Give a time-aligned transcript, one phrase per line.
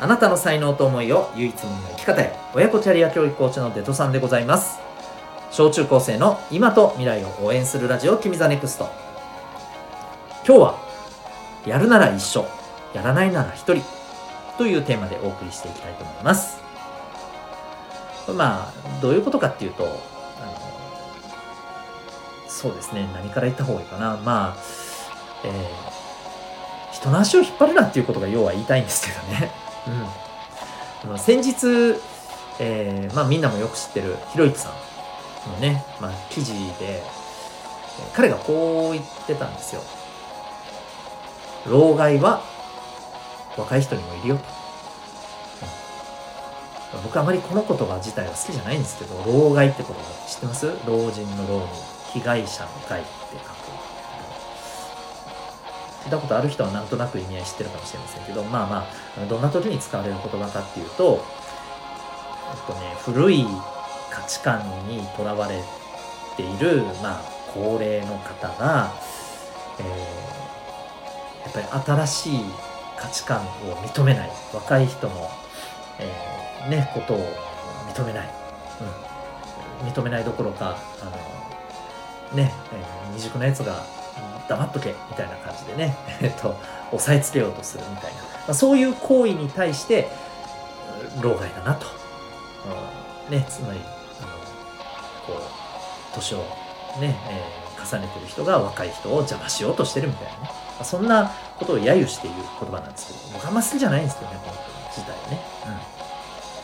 [0.00, 2.36] あなたの才能と思いを唯一無二の生き方へ。
[2.54, 4.78] 親子キャリア教育コーチのデトさんでございます。
[5.50, 8.88] 小中高生の今と未来を応援するラジオ君 the NEXT。
[10.46, 10.78] 今日は
[11.66, 12.46] やるなら一緒
[12.94, 13.82] やらないなら一人
[14.56, 16.58] というテーマでお送りしていきたいと思います。
[18.36, 19.98] まあどういうことかっていうと
[22.46, 23.08] そうですね。
[23.14, 24.16] 何から言った方がいいかな。
[24.24, 24.56] まあ
[25.44, 25.98] えー
[26.90, 29.52] 人の足を引っ張るなっていうことが要は言いたいんですけどね。
[31.06, 31.18] うん。
[31.18, 31.96] 先日、
[32.60, 34.72] えー、まあみんなもよく知ってるひろゆきさん
[35.52, 37.02] のね、まあ記事で、
[38.14, 39.82] 彼がこう言ってたんですよ。
[41.66, 42.42] 老害は
[43.56, 44.42] 若い人にもいるよと。
[46.96, 49.94] うん、僕あまりこの言葉自体は好きじゃないんですけど、老害って言葉
[50.28, 50.66] 知ってます？
[50.86, 51.68] 老人の老に
[52.12, 53.77] 被害者の害って書く。
[56.08, 58.88] 聞いたことある人はなんとなく意味合い知ってるかもしれませんけど、まあま
[59.22, 61.22] あ、どんな時に使われる言葉かっていうと、
[62.50, 63.44] えっとね、古い
[64.10, 65.62] 価値観にとらわれ
[66.36, 68.94] ている、まあ、高齢の方が、
[69.78, 72.40] えー、やっぱり新しい
[72.96, 75.28] 価値観を認めない、若い人の、
[75.98, 77.18] えー、ね、ことを
[77.94, 78.30] 認めない、
[79.82, 81.10] うん、認めないどころか、あの、
[82.34, 83.97] ね、えー、未熟なやつが
[84.48, 86.56] 黙っとけみたいな感じでね、 えっと、
[86.92, 90.10] 押さえつけようとするみたいな、まあ、そういう行為に対して
[91.20, 91.86] 老害だなと、
[93.28, 93.80] うん、ね、つまり
[94.20, 94.28] あの
[95.26, 96.38] こう年を
[96.98, 100.50] ね、えー、重ねてる人が若い人を邪魔しようとしてるみたいなね、ま
[100.80, 104.56] あ、そんなことを揶揄している言葉なんですけど僕あんま好きじゃないんですけどねこの
[104.90, 105.40] 自体はね、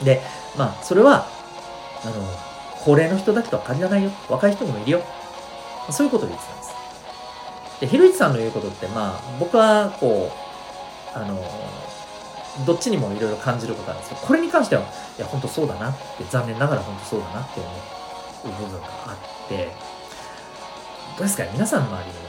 [0.00, 0.22] うん、で
[0.56, 1.26] まあそれは
[2.04, 2.48] あの
[2.84, 4.10] 高齢の人だけとは限らないよ。
[4.28, 5.02] 若い人にもいるよ。
[5.90, 6.77] そういうことを言ってたんです。
[7.80, 10.32] で、ひろゆきさんの言うことって、まあ、僕は、こ
[11.14, 11.40] う、あの、
[12.66, 17.68] どっちにもいろいろ感じることなんですけど、これに関しては、いや、本当そうだなって、残念ながら本当そうだなって思
[18.44, 19.16] う部分があ
[19.46, 19.70] って、
[21.16, 22.28] どうですか皆さんの周りにも、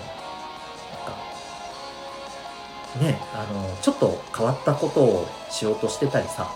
[2.99, 6.47] なんか、ね、あの、ちょっと変わったことをしようとしてたりさ、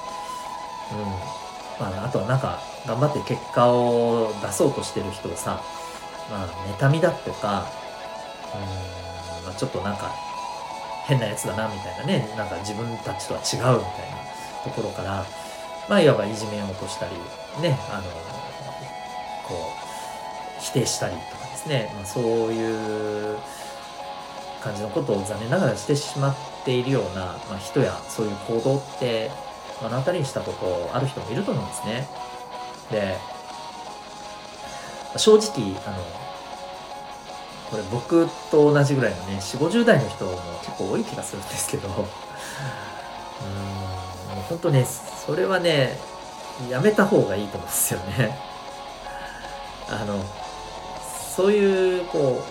[0.91, 0.97] うん、
[1.79, 5.61] まあ、あとはなんか、頑張って結果を出そうとしてる人をさ、
[6.29, 6.47] まあ、
[6.79, 7.65] 妬みだとか、
[9.45, 10.11] ま、ちょっとなんか
[11.05, 14.17] 変なやつだなみたいなねなんか自分たちとは違うみたいな
[14.63, 15.25] ところから
[15.89, 17.15] まあいわばいじめようとしたり
[17.61, 18.03] ねあの
[19.47, 23.37] こう否定したりとかですね、まあ、そういう
[24.61, 29.29] 感じのことを残念ながらしてしまっているような、まあ、人やそういう行動って
[29.81, 32.07] 目の当たりにしたことある人もいると思うんですね。
[32.89, 33.17] で
[35.17, 36.22] 正直あの
[37.73, 41.87] これ僕と同じぐらいのね4 5 0代の人も結構多い気がするんですけど。
[41.89, 42.03] うん
[44.35, 44.85] もう本当ね
[45.25, 45.97] それはね
[46.69, 48.37] やめた方がいいと思うんですよね。
[49.89, 50.23] あの
[51.35, 52.43] そういうこ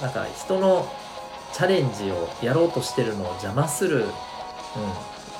[0.00, 0.86] うなんか人の
[1.54, 4.12] チャレンジをやろうとしてるのを邪魔する、うん、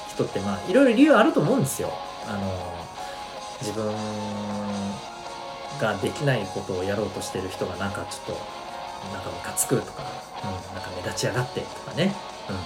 [0.08, 1.92] 人ってまあいろいろ理由あると思うんですよ。
[2.26, 2.38] あの
[3.60, 3.92] 自分
[5.78, 8.61] ができないことをやろうとしてる人がなんかちょっと
[9.12, 10.02] なんかムカつくとか、
[10.44, 12.14] うん、なんか目立ち上がってとかね、
[12.48, 12.56] うん、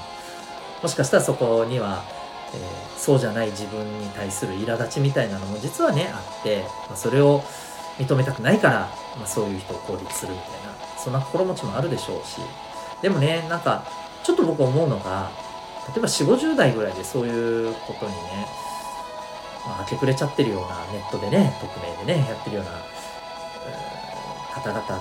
[0.83, 2.05] もしかしたらそこには、
[2.55, 7.43] えー、そうじゃない自分に対する苛立ちみたいなのも実はねあって、まあ、それを
[7.99, 8.81] 認めたくないから、
[9.17, 12.41] まあ、そういう人を攻撃するみたいなそんな心持ちもあるでしょうし。
[13.03, 13.85] でもねなんか
[14.23, 15.31] ちょっと僕思うのが
[15.89, 18.19] 例えば4 5 0代ぐらいでそういうことにね、
[19.65, 24.95] まあ、明け暮れちゃってるようなネットでね匿名でねやってるような、えー、方々って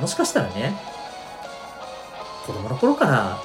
[0.00, 0.74] もしかしたらね、
[2.46, 3.38] 子供の頃から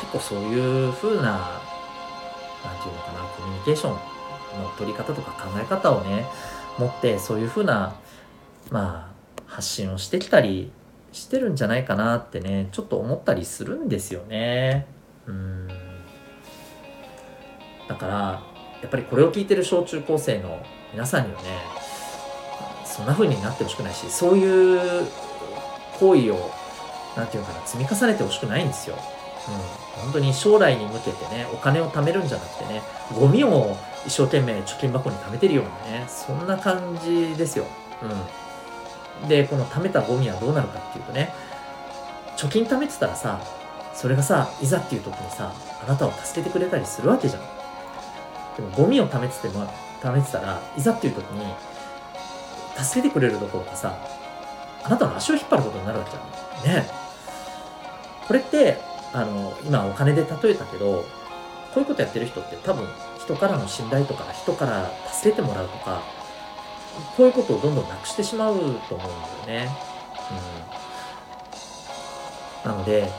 [0.00, 6.26] 結構そういう風な、なんていうのかな、コミュニケーションの取り方とか考え方をね、
[6.78, 7.94] 持ってそういう風な、
[8.70, 10.72] まあ、発信をしてきたり
[11.12, 14.86] してるんじゃないかなってね、ちょっと思ったりするんですよね。
[15.26, 15.68] うん。
[17.88, 18.14] だから、
[18.82, 21.48] やっぱりこれを聞いてる小中高生の皆さんにはね、
[22.84, 25.06] そんな風になってほしくないし、そういう
[25.98, 26.50] 行為を、
[27.16, 28.96] なんていうかな、積み重ねてほしくないんですよ。
[29.46, 32.82] うん、本当に将来に向けてねお金を貯めるんじゃなくてね
[33.12, 33.76] ゴミを
[34.06, 37.66] 一生懸命貯金箱に貯めてるようなねそんな感じですよ、
[39.22, 41.32] うん、でこの貯めたゴミはどうなるかっていうとね
[42.36, 43.40] 貯金貯めてたらさ
[43.94, 45.52] それがさいざっていう時にさ
[45.86, 47.42] あなたを助けてくれたりするわけじゃん。
[48.56, 49.66] でもゴミを貯めてても
[50.00, 51.54] 貯めてたらいざっていう時に
[52.76, 53.98] 助けてくれるどころかさ
[54.84, 56.86] あなたの足を引っ張ることになるわけじゃんね。
[58.26, 58.78] これって
[59.12, 61.04] あの今お金で例えたけど
[61.72, 62.86] こういうことやってる人って多分
[63.18, 66.02] 人からの信頼とか人から助けてもらうとか
[67.16, 68.56] こういうことをどんどんなくしてしまう
[68.88, 69.10] と思う
[69.42, 69.70] んだよね。
[72.64, 73.10] うん、なので、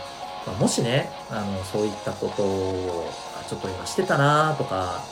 [0.45, 3.11] まあ、もしねあのそういったことを
[3.49, 5.03] ちょっと今してたなとか、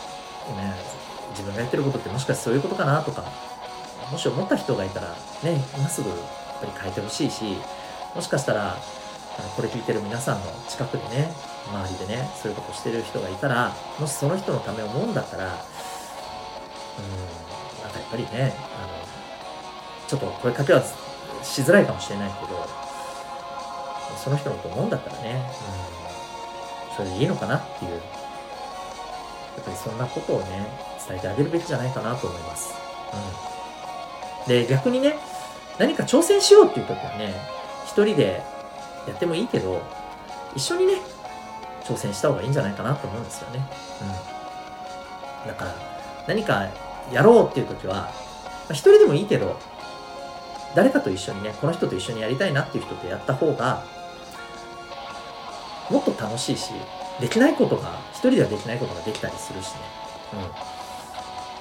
[0.58, 0.74] ね、
[1.32, 3.24] 自分がやってることってもしかしてそういうことかなとか
[4.12, 6.10] もし思った人がいたらね今すぐ
[6.64, 7.58] ぱり変えてほしいし
[8.16, 8.78] もしかしたら
[9.56, 11.32] これ聞いてる皆さんの近くにね
[11.68, 15.52] 周りでねそういうことしてる人がいたらもしその人のためを思うんだったらうん
[17.82, 20.84] なんかやっぱりねあのちょっと声かけは
[21.42, 22.68] しづらいかもしれないけど
[24.18, 25.44] その人のこと思うんだったらね
[26.90, 27.98] うんそれでいいのかなっていうや
[29.62, 30.68] っぱりそんなことをね
[31.08, 32.74] 伝えてあげるべきじゃないかなと思います、
[34.46, 35.18] うん、で逆にね
[35.80, 37.34] 何か挑戦しようっていう時はね
[37.86, 38.44] 一人で
[39.08, 39.82] やってもいいけど
[40.56, 41.02] 一緒にね
[41.84, 43.60] 挑戦した方がいいんじゃないかなと思うんですよね。
[44.02, 45.48] うん。
[45.48, 45.76] だから、
[46.28, 46.70] 何か
[47.12, 48.10] やろうっていう時は、
[48.70, 49.60] 一人でもいいけど、
[50.76, 53.84] 誰かと一緒にね、この人と一緒にやりたいなっていう人とやった方が、
[55.90, 56.72] もっと楽しいし、
[57.20, 59.74] できないことが、一人ではできないことができたりするしね。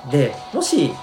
[0.05, 0.11] うん。
[0.11, 0.95] で、もし、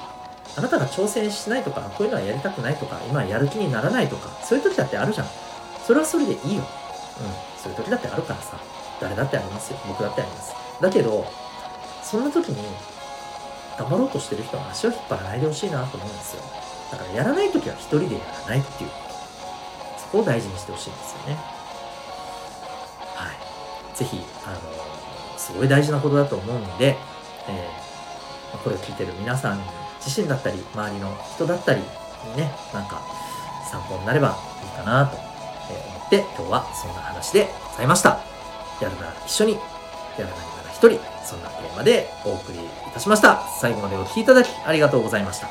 [0.60, 5.28] あなたが挑戦しないとか、こういうのはやりたくないとか、今やる気にならないとか、そういう時だってあるじゃん。
[5.88, 6.64] それはそれでいいよ。
[7.22, 7.64] うん。
[7.64, 8.60] そういう時だってあるからさ。
[9.00, 9.80] 誰だってありますよ。
[9.88, 10.54] 僕だってあります。
[10.82, 11.26] だけど、
[12.04, 12.76] そんな時に、
[13.78, 16.44] 頑張ろうとしてる人は足を引っ張らないでほしいなと思うんですよ。
[16.92, 18.90] だからやらない時は一人でやらないっていう
[19.98, 21.36] そこを大事にしてほしいんですよね。
[23.16, 23.98] はい。
[23.98, 24.60] ぜひ、あの、
[25.38, 26.98] すごい大事なことだと思うんで、
[27.48, 29.62] えー、これを聞いてる皆さん
[30.06, 31.86] 自身だったり、周りの人だったりに
[32.38, 33.01] ね、なんか
[33.69, 35.25] 参考になればいいかなと思
[36.06, 38.19] って、今日はそんな話でございました。
[38.81, 39.60] やるなら一緒に、や
[40.19, 40.36] らないな
[40.66, 42.62] ら一人、そんなテーマでお送りい
[42.94, 43.42] たしました。
[43.60, 45.50] 最後までお聴きいただきありがとうございました。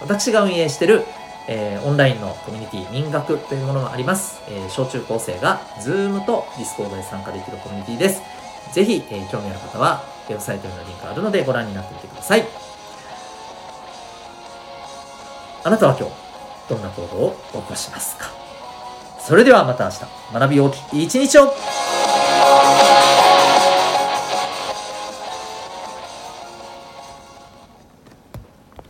[0.00, 1.04] 私が運営している、
[1.46, 4.40] えー、オンラインのコミュニティ民学というものがあります。
[4.48, 8.22] えー、小中高生が Zoom と Discord で参加できるコミュニティです。
[8.72, 12.59] ぜひ、えー、興味ある方は、ウェブサイトのリンクあるのでご覧になってみてください。
[15.62, 16.14] あなたは今日、
[16.68, 18.30] どんな行動を起こしますか？
[19.20, 20.00] それではまた明日、
[20.32, 21.52] 学び大きい一日を。